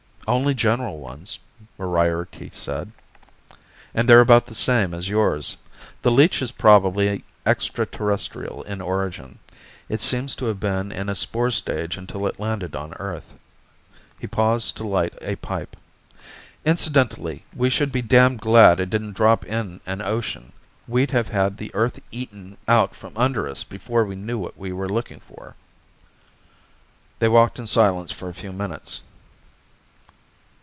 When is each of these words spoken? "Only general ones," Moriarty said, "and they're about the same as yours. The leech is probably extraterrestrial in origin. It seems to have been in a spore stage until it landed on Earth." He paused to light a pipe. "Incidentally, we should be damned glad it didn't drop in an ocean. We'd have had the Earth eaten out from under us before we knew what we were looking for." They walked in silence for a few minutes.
"Only 0.27 0.53
general 0.53 0.99
ones," 0.99 1.39
Moriarty 1.77 2.51
said, 2.53 2.93
"and 3.93 4.07
they're 4.07 4.21
about 4.21 4.45
the 4.45 4.55
same 4.55 4.93
as 4.93 5.09
yours. 5.09 5.57
The 6.03 6.11
leech 6.11 6.41
is 6.41 6.53
probably 6.53 7.25
extraterrestrial 7.45 8.61
in 8.63 8.79
origin. 8.79 9.39
It 9.89 9.99
seems 9.99 10.33
to 10.35 10.45
have 10.45 10.57
been 10.59 10.89
in 10.89 11.09
a 11.09 11.15
spore 11.15 11.49
stage 11.51 11.97
until 11.97 12.27
it 12.27 12.39
landed 12.39 12.77
on 12.77 12.93
Earth." 12.93 13.33
He 14.19 14.27
paused 14.27 14.77
to 14.77 14.87
light 14.87 15.13
a 15.21 15.35
pipe. 15.37 15.75
"Incidentally, 16.65 17.43
we 17.53 17.69
should 17.69 17.91
be 17.91 18.03
damned 18.03 18.39
glad 18.39 18.79
it 18.79 18.89
didn't 18.91 19.17
drop 19.17 19.43
in 19.45 19.81
an 19.85 20.01
ocean. 20.01 20.53
We'd 20.87 21.11
have 21.11 21.27
had 21.29 21.57
the 21.57 21.71
Earth 21.73 21.99
eaten 22.09 22.57
out 22.69 22.95
from 22.95 23.17
under 23.17 23.49
us 23.49 23.65
before 23.65 24.05
we 24.05 24.15
knew 24.15 24.37
what 24.37 24.57
we 24.57 24.71
were 24.71 24.87
looking 24.87 25.19
for." 25.19 25.57
They 27.19 27.27
walked 27.27 27.59
in 27.59 27.67
silence 27.67 28.13
for 28.13 28.29
a 28.29 28.33
few 28.35 28.53
minutes. 28.53 29.01